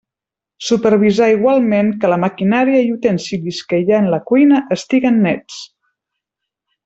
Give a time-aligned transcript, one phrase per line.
[0.67, 5.61] Supervisar igualment que la maquinària i utensilis que hi ha en la cuina estiguen nets.